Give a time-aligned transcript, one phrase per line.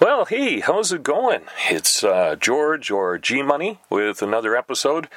[0.00, 1.42] Well, hey, how's it going?
[1.70, 5.08] It's uh, George or G Money with another episode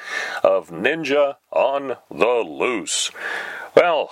[0.44, 3.10] of Ninja on the Loose.
[3.80, 4.10] Well,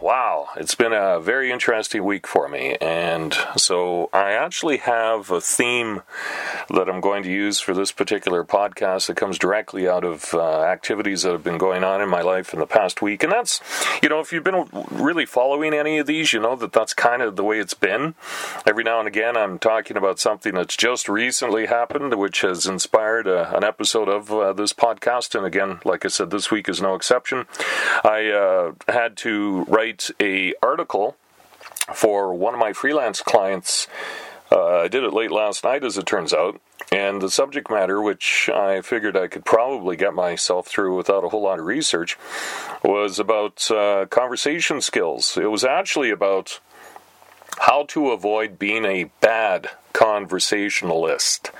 [0.00, 5.40] wow, it's been a very interesting week for me, and so I actually have a
[5.40, 6.02] theme
[6.68, 10.60] that I'm going to use for this particular podcast that comes directly out of uh,
[10.62, 13.24] activities that have been going on in my life in the past week.
[13.24, 13.60] And that's,
[14.04, 17.20] you know, if you've been really following any of these, you know that that's kind
[17.20, 18.14] of the way it's been.
[18.68, 23.26] Every now and again, I'm talking about something that's just recently happened, which has inspired
[23.26, 25.34] uh, an episode of uh, this podcast.
[25.34, 27.46] And again, like I said, this week is no exception.
[28.04, 31.16] I uh, had had to write a article
[31.94, 33.86] for one of my freelance clients.
[34.52, 36.60] Uh, I did it late last night, as it turns out,
[36.92, 41.30] and the subject matter, which I figured I could probably get myself through without a
[41.30, 42.18] whole lot of research,
[42.84, 45.38] was about uh, conversation skills.
[45.38, 46.60] It was actually about
[47.60, 51.50] how to avoid being a bad conversationalist.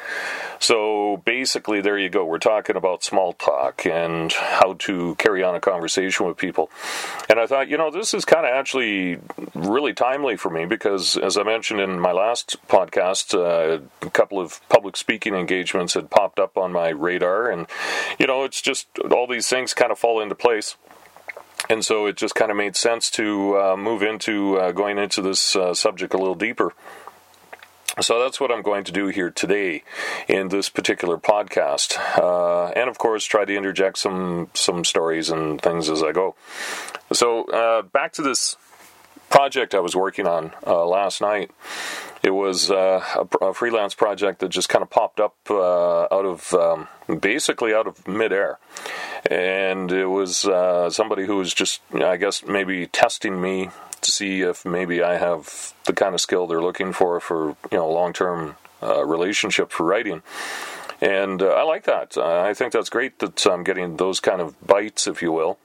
[0.60, 2.24] So basically, there you go.
[2.24, 6.70] We're talking about small talk and how to carry on a conversation with people.
[7.28, 9.18] And I thought, you know, this is kind of actually
[9.54, 14.40] really timely for me because, as I mentioned in my last podcast, uh, a couple
[14.40, 17.50] of public speaking engagements had popped up on my radar.
[17.50, 17.66] And,
[18.18, 20.76] you know, it's just all these things kind of fall into place
[21.68, 25.20] and so it just kind of made sense to uh, move into uh, going into
[25.20, 26.72] this uh, subject a little deeper.
[28.00, 29.82] So that's what I'm going to do here today
[30.28, 35.60] in this particular podcast, uh, and of course try to interject some some stories and
[35.60, 36.36] things as I go.
[37.12, 38.56] So uh, back to this
[39.30, 41.50] project I was working on uh, last night.
[42.22, 46.24] It was uh, a, a, freelance project that just kind of popped up uh, out
[46.24, 46.88] of um,
[47.20, 48.58] basically out of midair,
[49.30, 54.40] and it was uh, somebody who was just, I guess, maybe testing me to see
[54.42, 58.12] if maybe I have the kind of skill they're looking for for you know long
[58.12, 60.22] term uh, relationship for writing.
[61.00, 62.18] And uh, I like that.
[62.18, 65.58] I think that's great that I'm getting those kind of bites, if you will.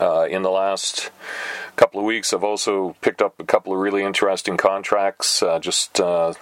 [0.00, 1.10] Uh, in the last
[1.76, 5.42] couple of weeks, I've also picked up a couple of really interesting contracts.
[5.42, 6.34] Uh, just uh,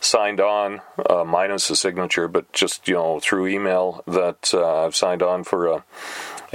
[0.00, 4.96] signed on, uh, minus a signature, but just you know through email that uh, I've
[4.96, 5.84] signed on for a,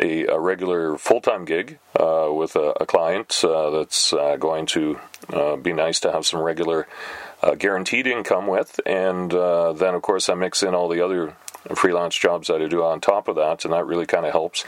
[0.02, 5.00] a, a regular full time gig uh, with a, a client that's going to
[5.62, 6.88] be nice to have some regular.
[7.58, 11.36] guaranteed income with, and then of course I mix in all the other
[11.76, 14.64] freelance jobs that I do on top of that, and that really kind of helps.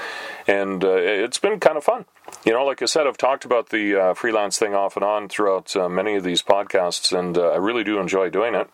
[0.48, 2.06] And uh, it's been kind of fun.
[2.46, 5.30] You know, like I said, I've talked about the uh, freelance thing off and on
[5.30, 8.70] throughout uh, many of these podcasts, and uh, I really do enjoy doing it.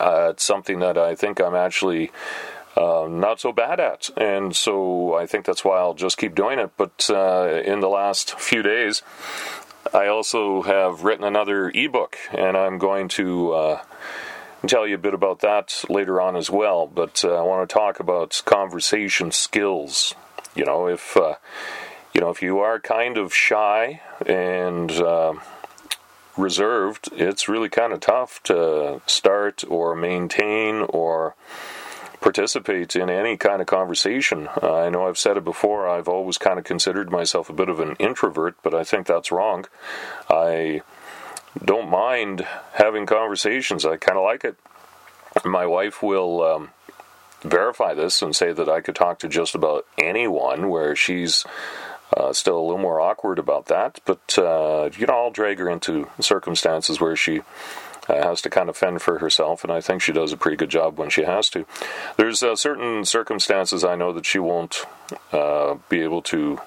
[0.00, 2.10] Uh, it's something that I think I'm actually
[2.76, 6.58] uh, not so bad at, and so I think that's why I'll just keep doing
[6.58, 6.72] it.
[6.76, 9.02] But in the last few days,
[9.94, 13.78] I also have written another ebook, and I'm going to
[14.66, 16.86] tell you a bit about that later on as well.
[16.86, 20.14] But uh, I want to talk about conversation skills.
[20.54, 21.34] You know, if uh,
[22.14, 25.34] you know if you are kind of shy and uh,
[26.36, 31.34] reserved, it's really kind of tough to start or maintain or
[32.20, 34.48] participate in any kind of conversation.
[34.60, 37.68] Uh, I know I've said it before, I've always kind of considered myself a bit
[37.68, 39.66] of an introvert, but I think that's wrong.
[40.28, 40.82] I
[41.64, 43.84] don't mind having conversations.
[43.84, 44.56] I kind of like it.
[45.44, 46.70] My wife will um,
[47.42, 51.44] verify this and say that I could talk to just about anyone, where she's
[52.16, 54.00] uh, still a little more awkward about that.
[54.04, 57.40] But, uh, you know, I'll drag her into circumstances where she
[58.08, 60.56] uh, has to kind of fend for herself, and I think she does a pretty
[60.56, 61.66] good job when she has to.
[62.16, 64.84] There's uh, certain circumstances I know that she won't
[65.32, 66.60] uh, be able to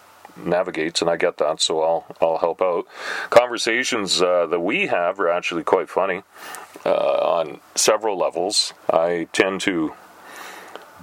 [0.46, 2.88] navigates, and I get that, so I'll I'll help out.
[3.30, 6.24] Conversations uh, that we have are actually quite funny
[6.86, 8.74] uh, on several levels.
[8.90, 9.94] I tend to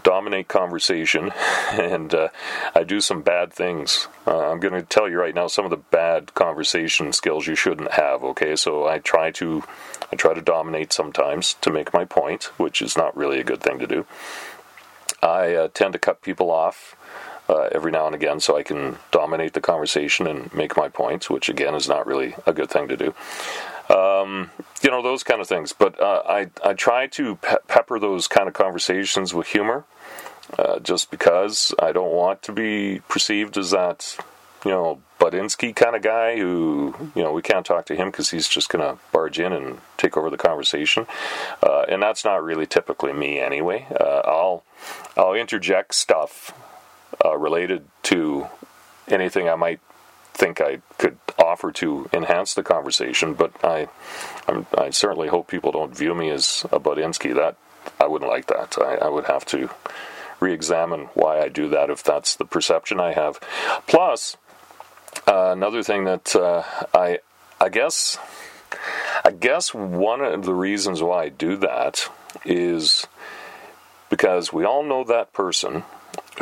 [0.06, 1.32] dominate conversation,
[1.72, 2.28] and uh,
[2.74, 4.06] I do some bad things.
[4.24, 7.56] Uh, I'm going to tell you right now some of the bad conversation skills you
[7.56, 8.22] shouldn't have.
[8.22, 9.64] Okay, so I try to
[10.12, 13.60] I try to dominate sometimes to make my point, which is not really a good
[13.60, 14.06] thing to do.
[15.22, 16.94] I uh, tend to cut people off
[17.48, 21.31] uh, every now and again so I can dominate the conversation and make my points,
[21.31, 23.15] which again is not really a good thing to do.
[23.89, 24.51] Um,
[24.83, 25.72] you know, those kind of things.
[25.72, 29.84] But uh, I, I try to pe- pepper those kind of conversations with humor
[30.59, 34.16] uh, just because I don't want to be perceived as that,
[34.65, 38.31] you know, buttinsky kind of guy who, you know, we can't talk to him because
[38.31, 41.07] he's just going to barge in and take over the conversation.
[41.63, 43.87] Uh, and that's not really typically me anyway.
[43.99, 44.65] Uh, I'll,
[45.16, 46.53] I'll interject stuff
[47.27, 48.47] uh, related to
[49.09, 49.81] anything I might
[50.34, 53.34] think I could offer to enhance the conversation.
[53.34, 53.89] But I,
[54.47, 57.34] I'm, i certainly hope people don't view me as a buttinsky.
[57.34, 57.57] That
[58.01, 58.77] I wouldn't like that.
[58.78, 59.71] I, I would have to
[60.41, 63.41] re-examine why I do that if that's the perception I have.
[63.87, 64.37] Plus,
[65.27, 66.63] uh, another thing that uh,
[66.93, 67.21] I,
[67.61, 68.19] I guess,
[69.25, 72.11] I guess one of the reasons why I do that
[72.45, 73.07] is
[74.11, 75.84] because we all know that person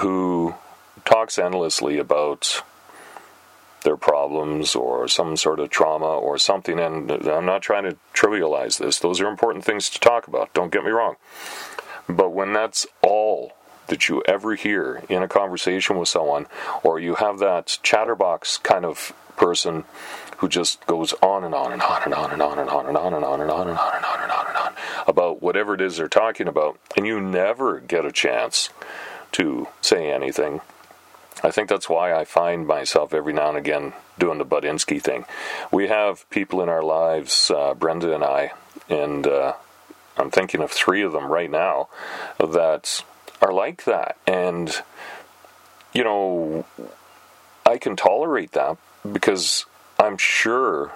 [0.01, 0.55] who
[1.05, 2.63] talks endlessly about
[3.83, 6.79] their problems or some sort of trauma or something.
[6.79, 10.73] And I'm not trying to trivialize this, those are important things to talk about, don't
[10.73, 11.17] get me wrong.
[12.09, 13.53] But when that's all
[13.87, 16.47] that you ever hear in a conversation with someone,
[16.83, 19.85] or you have that chatterbox kind of person
[20.39, 22.97] who just goes on and on and on and on and on and on and
[22.97, 24.75] on and on and on and on and on and on and on
[25.07, 28.71] about whatever it is they're talking about, and you never get a chance
[29.33, 30.61] to say anything.
[31.45, 35.27] I think that's why I find myself every now and again doing the buttinsky thing.
[35.71, 38.53] We have people in our lives, uh, Brenda and I,
[38.89, 39.53] and uh,
[40.17, 41.89] I'm thinking of three of them right now
[42.39, 43.05] that
[43.43, 44.17] are like that.
[44.27, 44.75] And,
[45.93, 46.65] you know,
[47.67, 48.79] I can tolerate that
[49.13, 49.67] because
[49.99, 50.93] I'm sure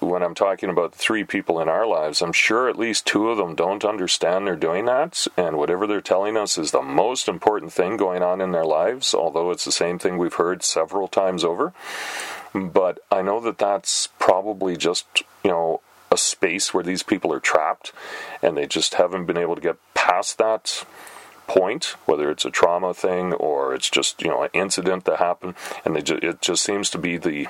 [0.00, 3.36] when I'm talking about three people in our lives, I'm sure at least two of
[3.36, 7.72] them don't understand they're doing that, and whatever they're telling us is the most important
[7.72, 11.44] thing going on in their lives, although it's the same thing we've heard several times
[11.44, 11.72] over.
[12.54, 15.06] But I know that that's probably just,
[15.42, 15.80] you know,
[16.12, 17.92] a space where these people are trapped
[18.42, 20.84] and they just haven't been able to get past that
[21.46, 25.54] point, whether it's a trauma thing or it's just you know an incident that happened,
[25.84, 27.48] and they it just seems to be the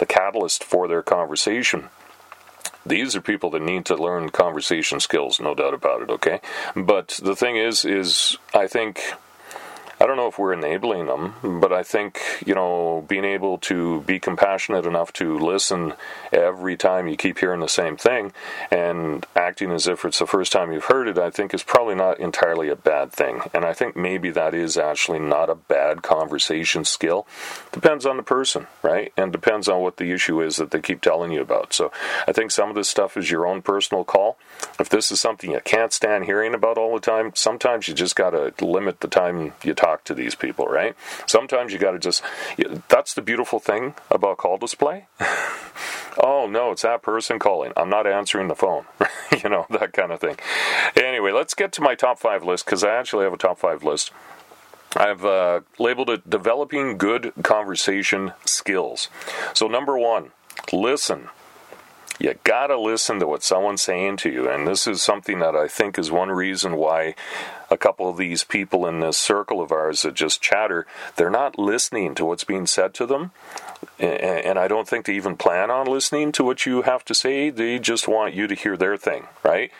[0.00, 1.90] the catalyst for their conversation.
[2.84, 6.10] These are people that need to learn conversation skills, no doubt about it.
[6.10, 6.40] Okay,
[6.74, 9.00] but the thing is, is I think
[10.00, 14.00] I don't know if we're enabling them, but I think, you know, being able to
[14.02, 15.92] be compassionate enough to listen
[16.32, 18.32] every time you keep hearing the same thing
[18.70, 21.96] and acting as if it's the first time you've heard it, I think is probably
[21.96, 23.42] not entirely a bad thing.
[23.52, 27.26] And I think maybe that is actually not a bad conversation skill.
[27.70, 29.12] Depends on the person, right?
[29.18, 31.74] And depends on what the issue is that they keep telling you about.
[31.74, 31.92] So
[32.26, 34.38] I think some of this stuff is your own personal call.
[34.78, 38.16] If this is something you can't stand hearing about all the time, sometimes you just
[38.16, 40.94] got to limit the time you talk talk to these people, right?
[41.26, 42.22] Sometimes you got to just.
[42.88, 45.06] That's the beautiful thing about call display.
[46.22, 47.72] oh no, it's that person calling.
[47.76, 48.84] I'm not answering the phone.
[49.42, 50.36] you know that kind of thing.
[50.96, 53.82] Anyway, let's get to my top five list because I actually have a top five
[53.82, 54.12] list.
[54.96, 59.08] I've uh, labeled it developing good conversation skills.
[59.54, 60.32] So number one,
[60.72, 61.28] listen
[62.20, 64.48] you gotta listen to what someone's saying to you.
[64.48, 67.14] And this is something that I think is one reason why
[67.70, 70.86] a couple of these people in this circle of ours that just chatter,
[71.16, 73.30] they're not listening to what's being said to them.
[73.98, 77.50] And I don't think they even plan on listening to what you have to say.
[77.50, 79.70] They just want you to hear their thing, right?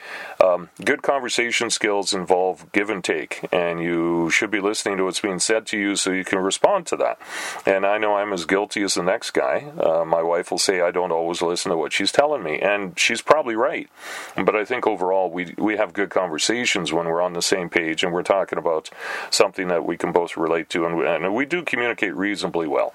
[0.43, 5.21] Um, good conversation skills involve give and take, and you should be listening to what's
[5.21, 7.19] being said to you so you can respond to that.
[7.67, 9.73] And I know I'm as guilty as the next guy.
[9.79, 12.99] Uh, my wife will say I don't always listen to what she's telling me, and
[12.99, 13.91] she's probably right.
[14.37, 17.80] But I think overall we we have good conversations when we're on the same page
[17.81, 18.91] and we're talking about
[19.31, 22.93] something that we can both relate to, and we, and we do communicate reasonably well.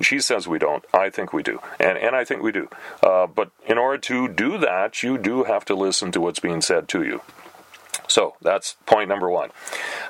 [0.00, 0.84] She says we don't.
[0.92, 2.68] I think we do, and and I think we do.
[3.02, 6.60] Uh, but in order to do that, you do have to listen to what's being
[6.60, 7.20] said to you.
[8.08, 9.50] So that's point number one.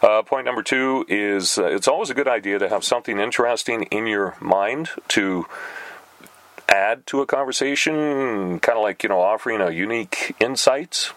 [0.02, 3.84] Uh, point number two is uh, it's always a good idea to have something interesting
[3.84, 5.46] in your mind to
[6.68, 11.12] add to a conversation, kind of like you know offering a unique insight.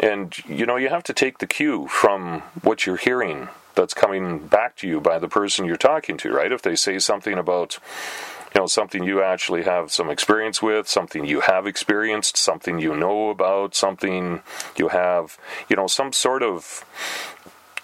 [0.00, 4.46] And you know you have to take the cue from what you're hearing that's coming
[4.46, 6.52] back to you by the person you're talking to, right?
[6.52, 7.78] If they say something about
[8.54, 12.96] you know something you actually have some experience with something you have experienced something you
[12.96, 14.42] know about something
[14.76, 15.36] you have
[15.68, 16.84] you know some sort of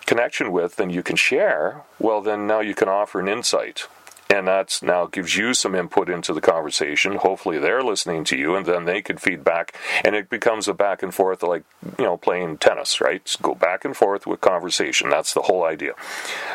[0.07, 3.89] connection with then you can share well then now you can offer an insight
[4.31, 7.17] and that's now gives you some input into the conversation.
[7.17, 10.75] Hopefully they're listening to you and then they could feed back and it becomes a
[10.75, 11.65] back and forth like
[11.99, 13.37] you know playing tennis right?
[13.43, 15.11] Go back and forth with conversation.
[15.11, 15.93] That's the whole idea.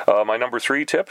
[0.08, 1.10] Uh, my number three tip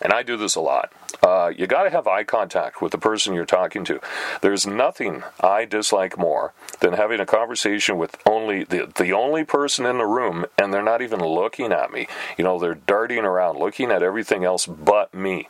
[0.00, 0.92] and I do this a lot.
[1.22, 4.00] Uh, you got to have eye contact with the person you're talking to.
[4.40, 9.86] There's nothing I dislike more than having a conversation with only the the only person
[9.86, 12.08] in the room, and they're not even looking at me.
[12.36, 15.48] You know, they're darting around, looking at everything else but me.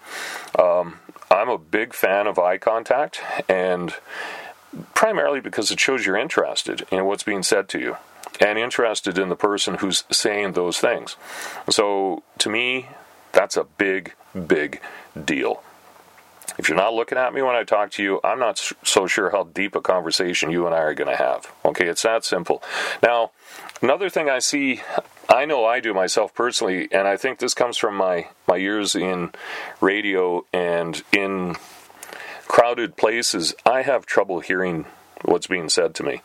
[0.59, 1.01] Um,
[1.31, 3.95] I'm a big fan of eye contact, and
[4.95, 7.97] primarily because it shows you're interested in what's being said to you
[8.41, 11.17] and interested in the person who's saying those things.
[11.71, 12.89] So, to me,
[13.33, 14.15] that's a big,
[14.47, 14.81] big
[15.25, 15.63] deal.
[16.59, 19.31] If you're not looking at me when I talk to you, I'm not so sure
[19.31, 21.53] how deep a conversation you and I are going to have.
[21.65, 22.63] Okay, it's that simple.
[23.01, 23.31] Now,
[23.81, 24.81] another thing I see,
[25.29, 28.97] I know I do myself personally, and I think this comes from my, my years
[28.97, 29.31] in
[29.81, 31.55] radio and in
[32.49, 34.87] crowded places, I have trouble hearing
[35.25, 36.23] what's being said to me.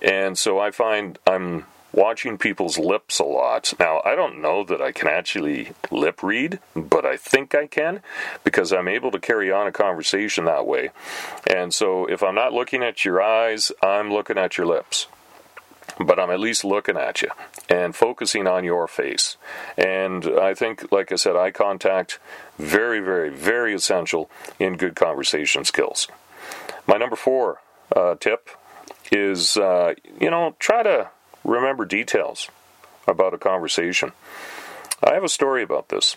[0.00, 1.66] And so I find I'm
[1.98, 3.74] watching people's lips a lot.
[3.80, 8.02] Now, I don't know that I can actually lip read, but I think I can
[8.44, 10.90] because I'm able to carry on a conversation that way.
[11.44, 15.08] And so if I'm not looking at your eyes, I'm looking at your lips.
[15.98, 17.30] But I'm at least looking at you
[17.68, 19.36] and focusing on your face.
[19.76, 22.20] And I think, like I said, eye contact,
[22.58, 26.06] very, very, very essential in good conversation skills.
[26.86, 27.60] My number four
[27.94, 28.48] uh, tip
[29.10, 31.10] is, uh, you know, try to
[31.48, 32.48] remember details
[33.06, 34.12] about a conversation.
[35.02, 36.16] I have a story about this.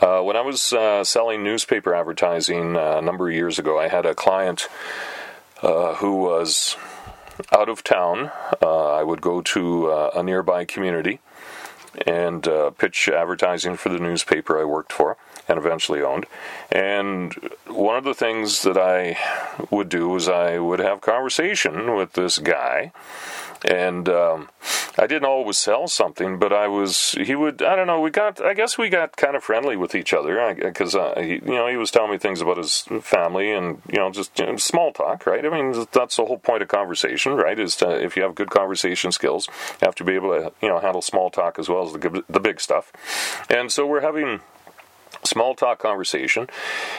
[0.00, 3.88] Uh, when I was uh, selling newspaper advertising uh, a number of years ago, I
[3.88, 4.68] had a client
[5.62, 6.76] uh, who was
[7.52, 8.30] out of town.
[8.60, 11.20] Uh, I would go to uh, a nearby community
[12.06, 12.46] and
[12.78, 15.16] pitch advertising for the newspaper I worked for
[15.48, 16.26] and eventually owned.
[16.70, 17.32] And
[17.66, 19.16] one of the things that I
[19.70, 22.92] would do was I would have conversation with this guy
[23.64, 24.48] and um,
[24.98, 27.12] I didn't always sell something, but I was.
[27.12, 27.62] He would.
[27.62, 28.00] I don't know.
[28.00, 28.40] We got.
[28.40, 31.76] I guess we got kind of friendly with each other because uh, you know he
[31.76, 35.26] was telling me things about his family and you know just you know, small talk,
[35.26, 35.44] right?
[35.44, 37.58] I mean that's the whole point of conversation, right?
[37.58, 39.48] Is to, if you have good conversation skills,
[39.80, 42.24] you have to be able to you know handle small talk as well as the
[42.28, 42.92] the big stuff.
[43.48, 44.40] And so we're having
[45.28, 46.48] small talk conversation.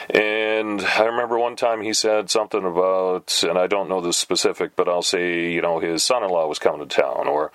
[0.09, 4.75] And I remember one time he said something about, and I don't know the specific,
[4.75, 7.51] but I'll say, you know, his son-in-law was coming to town, or,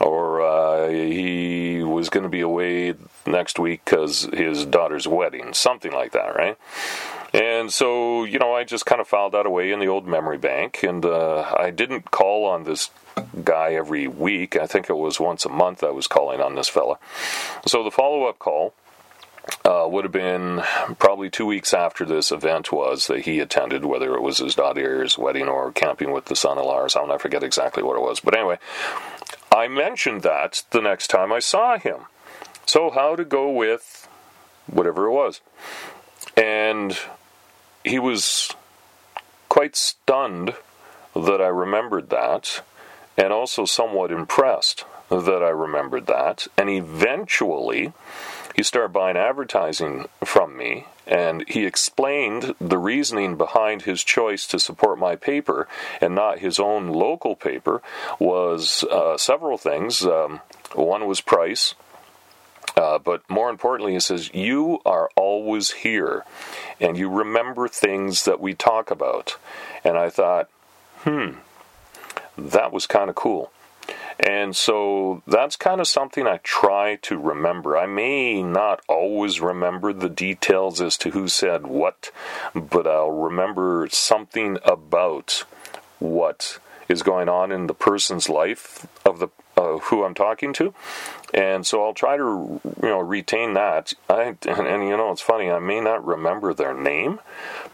[0.00, 2.94] or uh, he was going to be away
[3.26, 6.56] next week because his daughter's wedding, something like that, right?
[7.34, 10.38] And so, you know, I just kind of filed that away in the old memory
[10.38, 12.90] bank, and uh, I didn't call on this
[13.44, 14.56] guy every week.
[14.56, 16.98] I think it was once a month I was calling on this fella.
[17.66, 18.72] So the follow-up call
[19.64, 20.62] uh, would have been
[20.98, 25.18] probably two weeks after this event was that he attended, whether it was his daughter's
[25.18, 27.12] wedding or camping with the son-in-law or something.
[27.12, 28.20] I forget exactly what it was.
[28.20, 28.58] But anyway,
[29.54, 32.02] I mentioned that the next time I saw him.
[32.66, 34.08] So how to go with
[34.66, 35.40] whatever it was.
[36.36, 36.98] And
[37.84, 38.54] he was
[39.48, 40.54] quite stunned
[41.14, 42.62] that I remembered that,
[43.16, 46.46] and also somewhat impressed that I remembered that.
[46.56, 47.92] And eventually,
[48.58, 54.58] he started buying advertising from me, and he explained the reasoning behind his choice to
[54.58, 55.68] support my paper
[56.00, 57.80] and not his own local paper
[58.18, 60.04] was uh, several things.
[60.04, 60.40] Um,
[60.74, 61.76] one was price.
[62.76, 66.24] Uh, but more importantly, he says, You are always here
[66.80, 69.36] and you remember things that we talk about.
[69.84, 70.50] And I thought,
[71.02, 71.34] hmm,
[72.36, 73.52] that was kind of cool.
[74.18, 77.76] And so that's kind of something I try to remember.
[77.76, 82.10] I may not always remember the details as to who said what,
[82.54, 85.44] but I'll remember something about
[86.00, 86.58] what
[86.88, 90.72] is going on in the person's life of the who I'm talking to,
[91.34, 93.92] and so I'll try to you know retain that.
[94.08, 97.20] I and, and, you know it's funny I may not remember their name,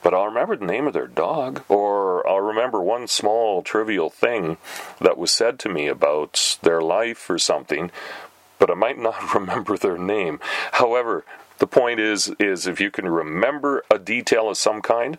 [0.02, 4.56] but I'll remember the name of their dog, or I'll remember one small trivial thing
[5.00, 7.90] that was said to me about their life or something,
[8.58, 10.40] but I might not remember their name.
[10.72, 11.24] However,
[11.58, 15.18] the point is is if you can remember a detail of some kind,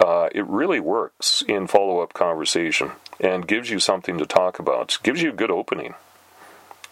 [0.00, 2.92] uh, it really works in follow up conversation
[3.22, 4.98] and gives you something to talk about.
[5.02, 5.94] Gives you a good opening.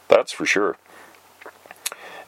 [0.09, 0.77] That's for sure.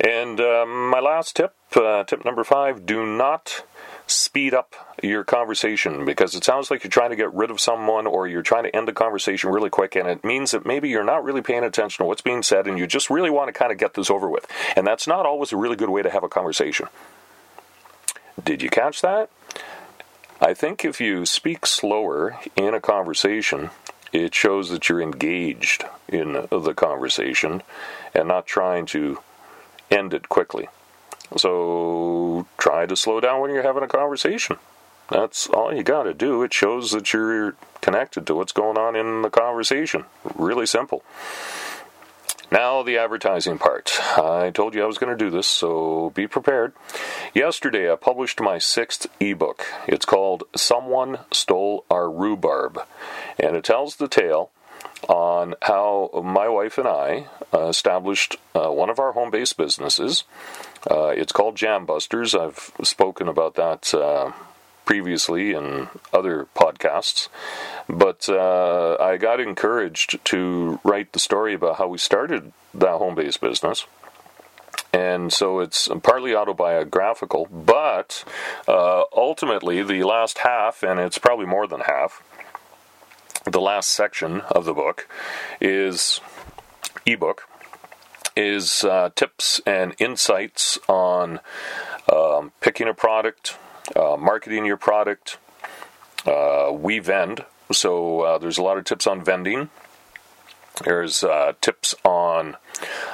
[0.01, 3.65] And um, my last tip, uh, tip number five do not
[4.09, 8.07] speed up your conversation because it sounds like you're trying to get rid of someone
[8.07, 11.05] or you're trying to end the conversation really quick and it means that maybe you're
[11.05, 13.73] not really paying attention to what's being said and you just really want to kind
[13.73, 14.47] of get this over with.
[14.77, 16.89] And that's not always a really good way to have a conversation.
[18.43, 19.31] Did you catch that?
[20.41, 23.71] I think if you speak slower in a conversation,
[24.13, 27.63] it shows that you're engaged in the conversation
[28.15, 29.19] and not trying to
[29.91, 30.69] end it quickly.
[31.37, 34.59] So try to slow down when you're having a conversation.
[35.09, 36.43] That's all you got to do.
[36.43, 40.05] It shows that you're connected to what's going on in the conversation.
[40.35, 41.03] Really simple.
[42.53, 43.99] Now, the advertising part.
[44.19, 46.75] I told you I was going to do this, so be prepared.
[47.33, 49.65] Yesterday, I published my sixth ebook.
[49.87, 52.79] It's called Someone Stole Our Rhubarb,
[53.39, 54.51] and it tells the tale
[55.09, 60.25] on how my wife and I uh, established uh, one of our home based businesses.
[60.91, 62.35] Uh, it's called Jam Busters.
[62.35, 63.95] I've spoken about that
[64.85, 67.29] previously in other podcasts.
[67.89, 73.15] But uh, I got encouraged to write the story about how we started that home
[73.15, 73.87] based business.
[74.93, 78.25] And so it's partly autobiographical, but
[78.69, 82.23] uh, ultimately, the last half, and it's probably more than half,
[83.45, 85.09] the last section of the book
[85.61, 86.21] is
[87.07, 87.49] ebook
[88.37, 91.41] is uh, tips and insights on
[92.13, 93.57] um, picking a product,
[93.97, 95.39] uh, marketing your product.
[96.27, 99.71] Uh, we vend, so uh, there's a lot of tips on vending.
[100.85, 102.57] There's uh, tips on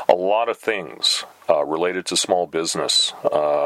[0.09, 3.13] a lot of things related to small business.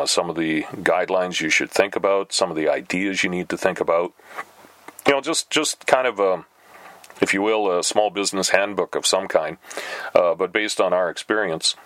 [0.07, 3.59] some of the guidelines you should think about, some of the ideas you need to
[3.59, 4.13] think about.
[5.07, 6.47] You know, just just kind of a
[7.23, 9.57] if you will, a small business handbook of some kind,
[10.15, 11.77] uh, but based on our experience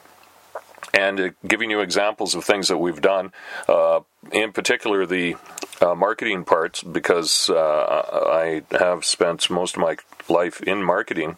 [0.94, 3.32] and uh, giving you examples of things that we've done,
[3.68, 4.00] uh,
[4.33, 5.37] in particular the
[5.80, 9.97] uh, marketing parts, because uh, I have spent most of my
[10.28, 11.37] life in marketing.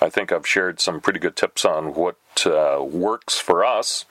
[0.00, 2.16] I think I've shared some pretty good tips on what
[2.46, 4.04] uh, works for us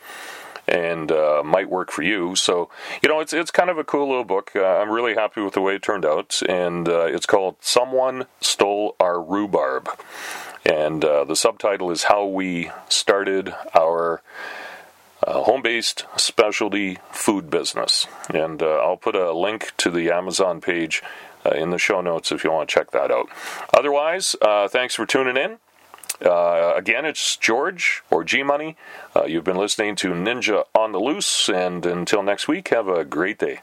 [0.68, 2.36] and uh, might work for you.
[2.36, 2.70] So
[3.02, 4.52] you know, it's it's kind of a cool little book.
[4.56, 8.28] Uh, I'm really happy with the way it turned out, and uh, it's called "Someone
[8.42, 9.90] Stole Our Rhubarb,"
[10.66, 14.22] and uh, the subtitle is "How We Started Our."
[15.30, 21.04] Uh, home-based specialty food business, and uh, I'll put a link to the Amazon page
[21.56, 23.30] in the show notes if you want to check that out.
[23.72, 24.36] Otherwise,
[24.70, 25.60] thanks for tuning in.
[26.26, 28.76] Uh, again, it's George or G Money.
[29.16, 33.06] Uh, you've been listening to Ninja on the Loose, and until next week, have a
[33.06, 33.62] great day.